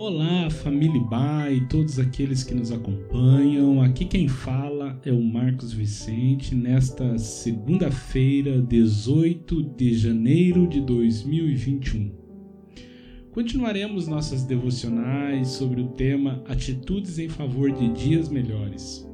Olá, 0.00 0.48
família 0.48 0.98
Bai 0.98 1.56
e 1.56 1.68
todos 1.68 1.98
aqueles 1.98 2.42
que 2.42 2.54
nos 2.54 2.72
acompanham. 2.72 3.82
Aqui 3.82 4.06
quem 4.06 4.28
fala 4.28 4.98
é 5.04 5.12
o 5.12 5.22
Marcos 5.22 5.74
Vicente 5.74 6.54
nesta 6.54 7.18
segunda-feira, 7.18 8.62
18 8.62 9.62
de 9.62 9.92
janeiro 9.92 10.66
de 10.66 10.80
2021. 10.80 12.12
Continuaremos 13.30 14.08
nossas 14.08 14.42
devocionais 14.42 15.48
sobre 15.48 15.82
o 15.82 15.88
tema 15.88 16.42
Atitudes 16.48 17.18
em 17.18 17.28
favor 17.28 17.70
de 17.70 17.92
dias 17.92 18.30
melhores. 18.30 19.06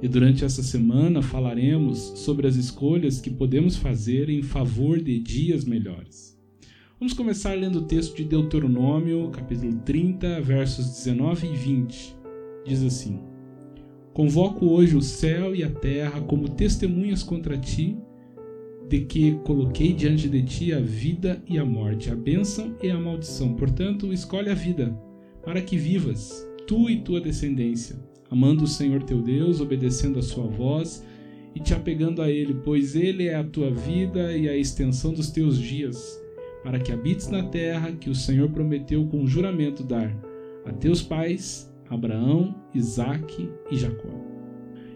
E 0.00 0.06
durante 0.06 0.44
essa 0.44 0.62
semana 0.62 1.22
falaremos 1.22 1.98
sobre 2.14 2.46
as 2.46 2.54
escolhas 2.54 3.20
que 3.20 3.30
podemos 3.30 3.74
fazer 3.74 4.30
em 4.30 4.44
favor 4.44 5.02
de 5.02 5.18
dias 5.18 5.64
melhores. 5.64 6.39
Vamos 7.00 7.14
começar 7.14 7.54
lendo 7.54 7.78
o 7.78 7.86
texto 7.86 8.14
de 8.14 8.24
Deuteronômio, 8.24 9.30
capítulo 9.30 9.72
30, 9.86 10.42
versos 10.42 10.84
19 10.84 11.46
e 11.46 11.56
20. 11.56 12.14
Diz 12.66 12.82
assim: 12.82 13.18
Convoco 14.12 14.66
hoje 14.66 14.94
o 14.98 15.00
céu 15.00 15.56
e 15.56 15.64
a 15.64 15.70
terra 15.70 16.20
como 16.20 16.50
testemunhas 16.50 17.22
contra 17.22 17.56
ti, 17.56 17.96
de 18.86 19.00
que 19.06 19.32
coloquei 19.44 19.94
diante 19.94 20.28
de 20.28 20.42
ti 20.42 20.74
a 20.74 20.78
vida 20.78 21.42
e 21.48 21.58
a 21.58 21.64
morte, 21.64 22.10
a 22.10 22.14
bênção 22.14 22.76
e 22.82 22.90
a 22.90 23.00
maldição. 23.00 23.54
Portanto, 23.54 24.12
escolhe 24.12 24.50
a 24.50 24.54
vida, 24.54 24.94
para 25.42 25.62
que 25.62 25.78
vivas, 25.78 26.46
tu 26.66 26.90
e 26.90 27.00
tua 27.00 27.18
descendência, 27.18 27.96
amando 28.30 28.64
o 28.64 28.68
Senhor 28.68 29.02
teu 29.04 29.22
Deus, 29.22 29.62
obedecendo 29.62 30.18
a 30.18 30.22
sua 30.22 30.46
voz 30.46 31.02
e 31.54 31.60
te 31.60 31.72
apegando 31.72 32.20
a 32.20 32.30
Ele, 32.30 32.52
pois 32.62 32.94
Ele 32.94 33.26
é 33.26 33.36
a 33.36 33.44
tua 33.44 33.70
vida 33.70 34.36
e 34.36 34.50
a 34.50 34.54
extensão 34.54 35.14
dos 35.14 35.30
teus 35.30 35.58
dias 35.58 36.19
para 36.62 36.78
que 36.78 36.92
habites 36.92 37.28
na 37.28 37.42
terra 37.42 37.92
que 37.92 38.10
o 38.10 38.14
Senhor 38.14 38.50
prometeu 38.50 39.06
com 39.06 39.26
juramento 39.26 39.82
dar 39.82 40.14
a 40.64 40.72
teus 40.72 41.02
pais, 41.02 41.72
Abraão, 41.88 42.54
Isaque 42.74 43.50
e 43.70 43.76
Jacó. 43.76 44.08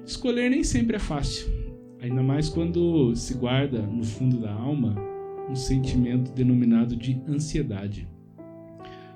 Escolher 0.05 0.51
nem 0.51 0.63
sempre 0.63 0.97
é 0.97 0.99
fácil, 0.99 1.49
ainda 2.01 2.23
mais 2.23 2.49
quando 2.49 3.15
se 3.17 3.35
guarda 3.35 3.81
no 3.83 4.05
fundo 4.05 4.39
da 4.39 4.53
alma 4.53 4.95
um 5.49 5.57
sentimento 5.57 6.33
denominado 6.33 6.95
de 6.95 7.21
ansiedade. 7.29 8.09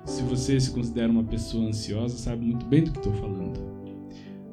Se 0.05 0.23
você 0.23 0.59
se 0.59 0.71
considera 0.71 1.11
uma 1.11 1.23
pessoa 1.23 1.67
ansiosa, 1.67 2.17
sabe 2.17 2.43
muito 2.43 2.65
bem 2.65 2.83
do 2.83 2.91
que 2.91 2.97
estou 2.97 3.13
falando. 3.13 3.59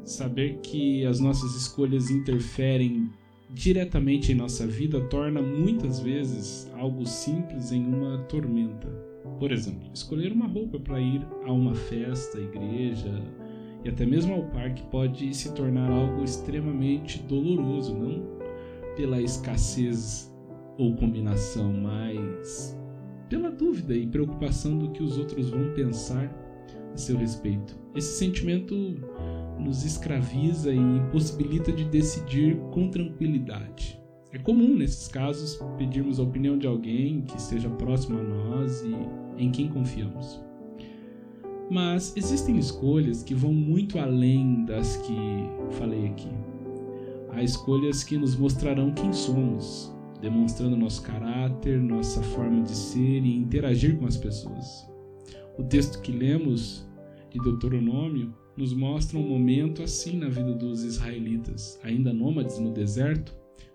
Saber 0.05 0.58
que 0.62 1.05
as 1.06 1.19
nossas 1.19 1.55
escolhas 1.56 2.10
interferem 2.10 3.10
diretamente 3.50 4.33
em 4.33 4.34
nossa 4.34 4.66
vida 4.66 5.00
torna 5.02 5.41
muitas 5.41 6.00
vezes 6.00 6.70
algo 6.75 7.06
simples 7.06 7.72
em 7.72 7.84
uma 7.84 8.19
tormenta. 8.25 8.88
Por 9.38 9.53
exemplo, 9.53 9.91
escolher 9.92 10.33
uma 10.33 10.47
roupa 10.47 10.78
para 10.78 11.00
ir 11.00 11.27
a 11.44 11.53
uma 11.53 11.75
festa, 11.75 12.38
igreja 12.41 13.22
e 13.84 13.88
até 13.88 14.05
mesmo 14.05 14.34
ao 14.34 14.42
parque 14.44 14.83
pode 14.84 15.33
se 15.34 15.53
tornar 15.55 15.91
algo 15.91 16.25
extremamente 16.25 17.22
doloroso, 17.22 17.94
não 17.94 18.36
pela 18.97 19.20
escassez 19.20 20.34
ou 20.78 20.97
combinação, 20.97 21.72
mas 21.72 22.77
pela 23.28 23.50
dúvida 23.50 23.94
e 23.94 24.06
preocupação 24.06 24.78
do 24.78 24.91
que 24.91 25.03
os 25.03 25.19
outros 25.19 25.50
vão 25.50 25.72
pensar 25.75 26.31
a 26.92 26.97
seu 26.97 27.16
respeito. 27.16 27.78
Esse 27.94 28.19
sentimento 28.19 28.75
nos 29.59 29.85
escraviza 29.85 30.73
e 30.73 30.77
impossibilita 30.77 31.73
de 31.73 31.85
decidir 31.85 32.57
com 32.73 32.89
tranquilidade. 32.89 34.01
É 34.33 34.39
comum, 34.39 34.77
nesses 34.77 35.09
casos, 35.09 35.59
pedirmos 35.79 36.21
a 36.21 36.23
opinião 36.23 36.59
de 36.59 36.67
alguém 36.67 37.23
que 37.23 37.37
esteja 37.37 37.71
próximo 37.71 38.19
a 38.19 38.23
nós 38.23 38.83
e 38.83 39.43
em 39.43 39.51
quem 39.51 39.69
confiamos. 39.69 40.41
Mas 41.71 42.17
existem 42.17 42.59
escolhas 42.59 43.23
que 43.23 43.34
vão 43.34 43.53
muito 43.53 43.99
além 43.99 44.65
das 44.65 44.97
que 44.99 45.16
falei 45.72 46.06
aqui. 46.06 46.31
Há 47.33 47.43
escolhas 47.43 48.05
que 48.05 48.16
nos 48.16 48.37
mostrarão 48.37 48.93
quem 48.93 49.12
somos, 49.12 49.95
demonstrando 50.21 50.77
nosso 50.77 51.03
caráter, 51.03 51.81
nossa 51.81 52.22
forma 52.22 52.62
de 52.62 52.75
ser 52.75 53.25
e 53.25 53.37
interagir 53.37 53.99
com 53.99 54.06
as 54.06 54.16
pessoas. 54.16 54.89
O 55.59 55.62
texto 55.62 56.00
que 56.00 56.12
lemos 56.12 56.85
de 57.36 57.44
Deuteronômio 57.44 58.34
nos 58.56 58.72
mostra 58.72 59.19
um 59.19 59.28
momento 59.28 59.82
assim 59.82 60.16
na 60.16 60.28
vida 60.28 60.54
dos 60.54 60.82
israelitas, 60.82 61.78
ainda 61.82 62.12
nômades 62.12 62.58
no 62.58 62.72
deserto, 62.72 63.34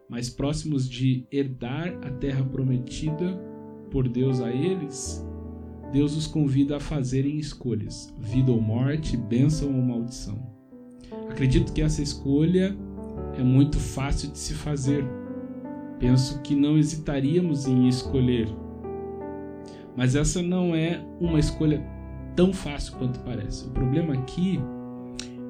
mas 0.10 0.30
próximos 0.30 0.90
de 0.90 1.26
herdar 1.32 1.96
a 2.02 2.10
terra 2.10 2.44
prometida 2.44 3.40
por 3.92 4.08
Deus 4.08 4.42
a 4.42 4.52
eles. 4.52 5.26
Deus 5.92 6.16
os 6.16 6.26
convida 6.26 6.78
a 6.78 6.80
fazerem 6.80 7.38
escolhas: 7.38 8.14
vida 8.20 8.52
ou 8.52 8.60
morte, 8.60 9.16
bênção 9.16 9.76
ou 9.76 9.82
maldição. 9.82 10.40
Acredito 11.30 11.72
que 11.74 11.82
essa 11.82 12.02
escolha 12.02 12.76
é 13.38 13.44
muito 13.44 13.80
fácil 13.80 14.32
de 14.32 14.40
se 14.40 14.54
fazer. 14.54 15.06
Penso 16.00 16.42
que 16.42 16.56
não 16.56 16.78
hesitaríamos 16.78 17.68
em 17.68 17.88
escolher. 17.88 18.48
Mas 19.96 20.16
essa 20.16 20.42
não 20.42 20.74
é 20.74 21.06
uma 21.20 21.40
escolha 21.40 21.80
tão 22.36 22.54
fácil 22.54 22.94
quanto 22.98 23.20
parece. 23.22 23.66
O 23.66 23.72
problema 23.72 24.14
aqui 24.14 24.60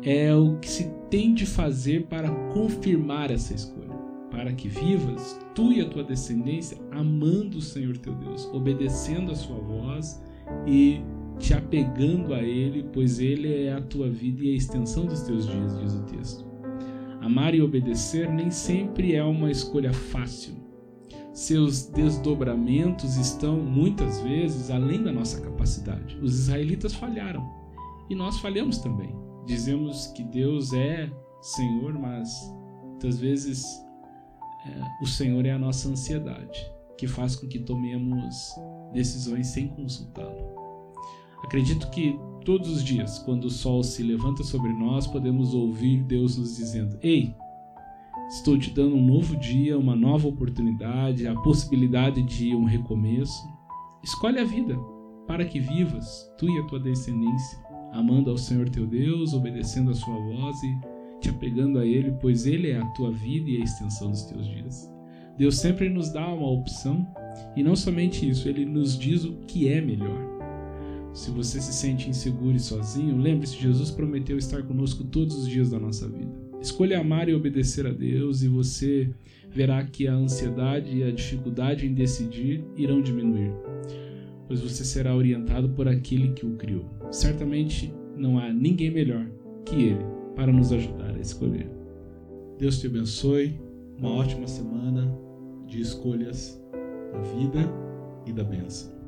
é 0.03 0.33
o 0.33 0.57
que 0.57 0.69
se 0.69 0.89
tem 1.09 1.33
de 1.33 1.45
fazer 1.45 2.05
para 2.07 2.29
confirmar 2.53 3.31
essa 3.31 3.53
escolha, 3.53 3.95
para 4.31 4.51
que 4.53 4.67
vivas 4.67 5.39
tu 5.53 5.71
e 5.71 5.81
a 5.81 5.89
tua 5.89 6.03
descendência 6.03 6.77
amando 6.91 7.57
o 7.57 7.61
Senhor 7.61 7.97
teu 7.97 8.13
Deus, 8.15 8.49
obedecendo 8.53 9.31
a 9.31 9.35
sua 9.35 9.57
voz 9.57 10.21
e 10.65 11.01
te 11.37 11.53
apegando 11.53 12.33
a 12.33 12.41
Ele, 12.41 12.85
pois 12.93 13.19
Ele 13.19 13.65
é 13.65 13.73
a 13.73 13.81
tua 13.81 14.09
vida 14.09 14.43
e 14.43 14.53
a 14.53 14.57
extensão 14.57 15.05
dos 15.05 15.21
teus 15.21 15.47
dias, 15.47 15.79
diz 15.79 15.93
o 15.93 16.03
texto. 16.03 16.45
Amar 17.19 17.53
e 17.53 17.61
obedecer 17.61 18.29
nem 18.31 18.49
sempre 18.49 19.15
é 19.15 19.23
uma 19.23 19.51
escolha 19.51 19.93
fácil. 19.93 20.60
Seus 21.33 21.85
desdobramentos 21.85 23.15
estão 23.15 23.57
muitas 23.57 24.19
vezes 24.21 24.69
além 24.69 25.01
da 25.01 25.11
nossa 25.11 25.39
capacidade. 25.39 26.17
Os 26.21 26.37
israelitas 26.37 26.93
falharam 26.93 27.49
e 28.09 28.15
nós 28.15 28.39
falhamos 28.39 28.79
também. 28.79 29.15
Dizemos 29.45 30.07
que 30.07 30.23
Deus 30.23 30.73
é 30.73 31.09
Senhor, 31.41 31.93
mas 31.93 32.29
muitas 32.83 33.19
vezes 33.19 33.63
é, 34.65 35.03
o 35.03 35.07
Senhor 35.07 35.45
é 35.45 35.51
a 35.51 35.57
nossa 35.57 35.89
ansiedade, 35.89 36.69
que 36.97 37.07
faz 37.07 37.35
com 37.35 37.47
que 37.47 37.59
tomemos 37.59 38.53
decisões 38.93 39.47
sem 39.47 39.69
consultá-lo. 39.69 40.51
Acredito 41.43 41.89
que 41.89 42.19
todos 42.45 42.69
os 42.69 42.83
dias, 42.83 43.19
quando 43.19 43.45
o 43.45 43.49
sol 43.49 43.83
se 43.83 44.03
levanta 44.03 44.43
sobre 44.43 44.71
nós, 44.73 45.07
podemos 45.07 45.53
ouvir 45.53 46.03
Deus 46.03 46.37
nos 46.37 46.57
dizendo: 46.57 46.97
Ei, 47.01 47.33
Estou 48.31 48.57
te 48.57 48.71
dando 48.71 48.95
um 48.95 49.05
novo 49.05 49.35
dia, 49.35 49.77
uma 49.77 49.93
nova 49.93 50.25
oportunidade, 50.25 51.27
a 51.27 51.35
possibilidade 51.35 52.23
de 52.23 52.55
um 52.55 52.63
recomeço. 52.63 53.45
Escolhe 54.01 54.39
a 54.39 54.45
vida 54.45 54.79
para 55.27 55.43
que 55.43 55.59
vivas, 55.59 56.31
tu 56.37 56.49
e 56.49 56.57
a 56.59 56.63
tua 56.63 56.79
descendência, 56.79 57.59
amando 57.91 58.31
ao 58.31 58.37
Senhor 58.37 58.69
teu 58.69 58.87
Deus, 58.87 59.33
obedecendo 59.33 59.91
a 59.91 59.93
sua 59.93 60.15
voz 60.15 60.55
e 60.63 60.79
te 61.19 61.29
apegando 61.29 61.77
a 61.77 61.85
Ele, 61.85 62.13
pois 62.21 62.45
Ele 62.45 62.69
é 62.69 62.79
a 62.79 62.85
tua 62.91 63.11
vida 63.11 63.49
e 63.49 63.57
a 63.57 63.65
extensão 63.65 64.09
dos 64.09 64.23
teus 64.23 64.47
dias. 64.47 64.89
Deus 65.37 65.57
sempre 65.57 65.89
nos 65.89 66.09
dá 66.09 66.25
uma 66.25 66.49
opção 66.49 67.05
e 67.53 67.61
não 67.61 67.75
somente 67.75 68.27
isso, 68.29 68.47
Ele 68.47 68.65
nos 68.65 68.97
diz 68.97 69.25
o 69.25 69.33
que 69.45 69.67
é 69.67 69.81
melhor. 69.81 70.31
Se 71.11 71.31
você 71.31 71.59
se 71.59 71.73
sente 71.73 72.09
inseguro 72.09 72.55
e 72.55 72.61
sozinho, 72.61 73.17
lembre-se: 73.17 73.57
Jesus 73.57 73.91
prometeu 73.91 74.37
estar 74.37 74.63
conosco 74.63 75.03
todos 75.03 75.35
os 75.35 75.49
dias 75.49 75.69
da 75.69 75.77
nossa 75.77 76.07
vida. 76.07 76.50
Escolha 76.61 76.99
amar 76.99 77.27
e 77.27 77.33
obedecer 77.33 77.87
a 77.87 77.91
Deus 77.91 78.43
e 78.43 78.47
você 78.47 79.09
verá 79.49 79.83
que 79.83 80.07
a 80.07 80.13
ansiedade 80.13 80.95
e 80.95 81.03
a 81.03 81.11
dificuldade 81.11 81.87
em 81.87 81.93
decidir 81.93 82.63
irão 82.77 83.01
diminuir, 83.01 83.51
pois 84.47 84.61
você 84.61 84.85
será 84.85 85.15
orientado 85.15 85.69
por 85.69 85.87
aquele 85.87 86.33
que 86.33 86.45
o 86.45 86.55
criou. 86.57 86.85
Certamente 87.09 87.91
não 88.15 88.37
há 88.37 88.53
ninguém 88.53 88.91
melhor 88.91 89.25
que 89.65 89.75
ele 89.75 90.05
para 90.35 90.51
nos 90.51 90.71
ajudar 90.71 91.15
a 91.15 91.19
escolher. 91.19 91.67
Deus 92.59 92.79
te 92.79 92.85
abençoe, 92.85 93.59
uma 93.97 94.11
ótima 94.11 94.47
semana 94.47 95.11
de 95.67 95.81
escolhas 95.81 96.61
da 97.11 97.19
vida 97.21 97.67
e 98.27 98.31
da 98.31 98.43
bênção. 98.43 99.00